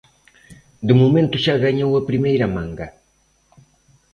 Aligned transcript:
De 0.87 0.93
momento 1.01 1.35
xa 1.45 1.55
gañou 1.65 1.91
a 1.95 2.05
primeira 2.09 2.47
manga. 2.55 2.87